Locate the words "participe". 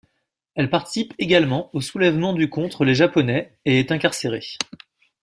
0.71-1.13